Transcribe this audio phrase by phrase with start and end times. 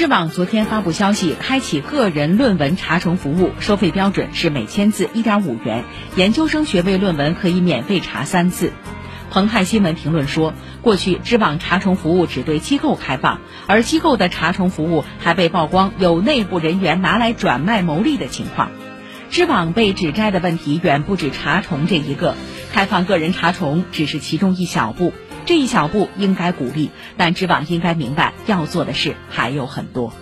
[0.00, 5.84] 知网昨天发布消息，开启个人论文查重服务，收费标准是每千字一点五元，
[6.16, 8.72] 研究生学位论文可以免费查三次。
[9.30, 18.70] 澎湃新闻评论说，过去知网查重服务只对机构开放，而机构的查重服务还被曝光有内部人员拿来转卖牟利的情况。
[19.28, 22.36] 知网被指摘的问题远不止查重这一个，
[22.72, 25.12] 开放个人查重只是其中一小步，
[25.46, 30.12] 这一小步应该鼓励，但知网应该明白要做的事还有很多。